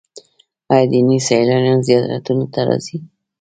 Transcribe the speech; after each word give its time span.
آیا 0.71 0.85
دیني 0.91 1.17
سیلانیان 1.27 1.79
زیارتونو 1.87 2.45
ته 2.53 2.59
راځي؟ 2.67 2.97